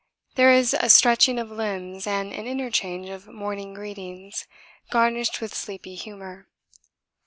There 0.33 0.51
is 0.51 0.73
a 0.73 0.89
stretching 0.89 1.37
of 1.37 1.51
limbs 1.51 2.07
and 2.07 2.33
an 2.33 2.47
interchange 2.47 3.09
of 3.09 3.27
morning 3.27 3.75
greetings, 3.75 4.47
garnished 4.89 5.39
with 5.41 5.53
sleepy 5.53 5.93
humour. 5.93 6.47